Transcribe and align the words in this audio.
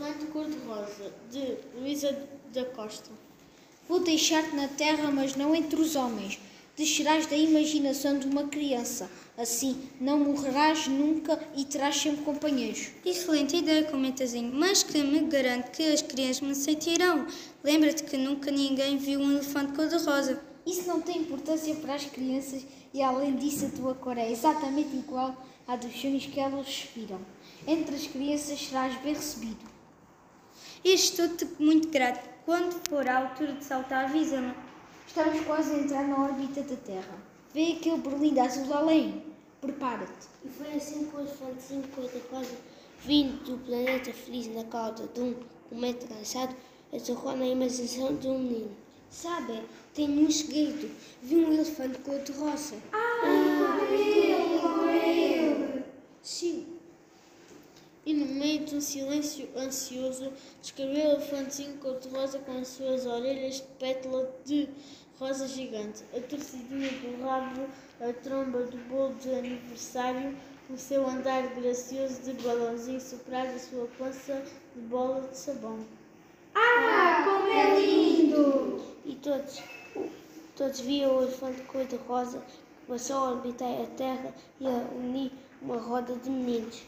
elefante 0.00 0.26
cor-de-rosa, 0.26 1.12
de 1.30 1.56
Luísa 1.78 2.16
da 2.54 2.64
Costa. 2.64 3.10
Vou 3.86 4.00
deixar-te 4.00 4.56
na 4.56 4.66
terra, 4.66 5.10
mas 5.10 5.36
não 5.36 5.54
entre 5.54 5.78
os 5.78 5.94
homens. 5.94 6.40
Descerás 6.74 7.26
da 7.26 7.36
imaginação 7.36 8.18
de 8.18 8.26
uma 8.26 8.44
criança. 8.44 9.10
Assim, 9.36 9.76
não 10.00 10.20
morrerás 10.20 10.88
nunca 10.88 11.38
e 11.54 11.66
terás 11.66 11.96
sempre 11.96 12.24
companheiros. 12.24 12.88
Excelente 13.04 13.56
ideia, 13.56 13.84
comentazinho, 13.84 14.50
mas 14.54 14.82
que 14.82 15.02
me 15.02 15.20
garante 15.20 15.70
que 15.70 15.82
as 15.82 16.00
crianças 16.00 16.40
me 16.40 16.52
aceitarão. 16.52 17.26
Lembra-te 17.62 18.04
que 18.04 18.16
nunca 18.16 18.50
ninguém 18.50 18.96
viu 18.96 19.20
um 19.20 19.30
elefante 19.32 19.72
cor-de-rosa. 19.72 20.40
Isso 20.64 20.88
não 20.88 21.02
tem 21.02 21.18
importância 21.18 21.74
para 21.74 21.94
as 21.94 22.06
crianças 22.06 22.64
e, 22.94 23.02
além 23.02 23.36
disso, 23.36 23.66
a 23.66 23.70
tua 23.70 23.94
cor 23.94 24.16
é 24.16 24.30
exatamente 24.30 24.96
igual 24.96 25.36
à 25.68 25.76
dos 25.76 25.92
sonhos 26.00 26.24
que 26.24 26.40
elas 26.40 26.66
respiram. 26.66 27.20
Entre 27.66 27.94
as 27.94 28.06
crianças 28.06 28.58
serás 28.58 28.96
bem 29.02 29.12
recebido. 29.12 29.79
Estou-te 30.82 31.46
muito 31.58 31.88
grato. 31.88 32.26
Quando 32.46 32.80
for 32.88 33.06
a 33.06 33.18
altura 33.18 33.52
de 33.52 33.62
saltar, 33.62 34.06
avisa-me. 34.06 34.54
Estamos 35.06 35.40
quase 35.44 35.74
a 35.74 35.78
entrar 35.78 36.08
na 36.08 36.24
órbita 36.24 36.62
da 36.62 36.76
Terra. 36.76 37.18
Vê 37.52 37.72
aquele 37.72 37.98
berlindo 37.98 38.40
azul 38.40 38.72
além. 38.72 39.22
Prepara-te. 39.60 40.28
E 40.42 40.48
foi 40.48 40.72
assim 40.72 41.04
que 41.04 41.16
o 41.16 41.20
elefantezinho 41.20 41.84
cor-de-rosa, 41.94 42.56
vindo 43.04 43.44
do 43.44 43.58
planeta 43.58 44.10
feliz 44.10 44.46
na 44.54 44.64
cauda 44.64 45.06
de 45.12 45.20
um 45.20 45.34
cometa 45.68 46.06
lançado, 46.14 46.56
aterrou 46.90 47.36
na 47.36 47.46
imaginação 47.46 48.16
de 48.16 48.28
um 48.28 48.38
menino. 48.38 48.70
Sabe, 49.10 49.62
tenho 49.92 50.26
um 50.26 50.30
segredo. 50.30 50.90
Vi 51.22 51.36
um 51.36 51.52
elefante 51.52 51.98
cor-de-rosa. 51.98 52.76
Sim. 52.76 54.09
E 58.10 58.12
no 58.12 58.26
meio 58.26 58.64
de 58.64 58.74
um 58.74 58.80
silêncio 58.80 59.48
ansioso, 59.56 60.32
descreveu 60.60 61.10
o 61.10 61.12
elefantezinho 61.12 61.78
cor-de-rosa 61.78 62.40
com 62.40 62.58
as 62.58 62.66
suas 62.66 63.06
orelhas 63.06 63.58
de 63.58 63.62
pétala 63.78 64.28
de 64.44 64.68
rosa 65.16 65.46
gigante, 65.46 66.02
a 66.12 66.20
torcidinha 66.20 66.90
do 66.90 67.22
rabo, 67.22 67.68
a 68.00 68.12
tromba 68.12 68.64
do 68.64 68.76
bolo 68.88 69.14
de 69.14 69.30
aniversário, 69.30 70.36
o 70.68 70.76
seu 70.76 71.06
andar 71.08 71.54
gracioso 71.54 72.20
de 72.22 72.32
balãozinho 72.42 73.00
soprar 73.00 73.46
a 73.46 73.58
sua 73.60 73.86
pança 73.96 74.42
de 74.74 74.82
bola 74.88 75.20
de 75.28 75.38
sabão. 75.38 75.78
Ah, 76.56 77.22
como 77.24 77.46
é 77.46 77.80
lindo! 77.80 78.82
E 79.04 79.14
todos, 79.14 79.62
todos 80.56 80.80
viam 80.80 81.16
o 81.16 81.22
elefante 81.22 81.62
cor-de-rosa 81.62 82.42
passou 82.90 83.18
a 83.18 83.30
orbitar 83.30 83.70
a 83.82 83.86
Terra 83.96 84.34
e 84.58 84.66
a 84.66 84.84
unir 84.96 85.30
uma 85.62 85.76
roda 85.76 86.16
de 86.16 86.28
meninos. 86.28 86.74